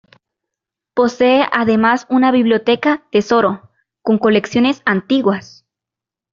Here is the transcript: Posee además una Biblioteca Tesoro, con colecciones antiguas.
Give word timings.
Posee 0.95 1.43
además 1.51 2.07
una 2.09 2.31
Biblioteca 2.31 3.03
Tesoro, 3.11 3.69
con 4.01 4.17
colecciones 4.17 4.81
antiguas. 4.83 5.63